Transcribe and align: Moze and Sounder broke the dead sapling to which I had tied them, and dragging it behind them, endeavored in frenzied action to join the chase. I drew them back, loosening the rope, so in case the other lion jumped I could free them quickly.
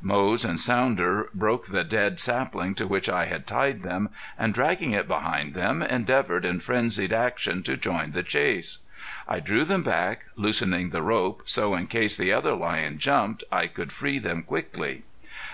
Moze 0.00 0.42
and 0.42 0.58
Sounder 0.58 1.28
broke 1.34 1.66
the 1.66 1.84
dead 1.84 2.18
sapling 2.18 2.74
to 2.76 2.86
which 2.86 3.10
I 3.10 3.26
had 3.26 3.46
tied 3.46 3.82
them, 3.82 4.08
and 4.38 4.54
dragging 4.54 4.92
it 4.92 5.06
behind 5.06 5.52
them, 5.52 5.82
endeavored 5.82 6.46
in 6.46 6.60
frenzied 6.60 7.12
action 7.12 7.62
to 7.64 7.76
join 7.76 8.12
the 8.12 8.22
chase. 8.22 8.78
I 9.28 9.38
drew 9.38 9.64
them 9.66 9.82
back, 9.82 10.24
loosening 10.34 10.88
the 10.88 11.02
rope, 11.02 11.42
so 11.44 11.74
in 11.74 11.88
case 11.88 12.16
the 12.16 12.32
other 12.32 12.54
lion 12.54 12.96
jumped 12.96 13.44
I 13.52 13.66
could 13.66 13.92
free 13.92 14.18
them 14.18 14.44
quickly. 14.44 15.02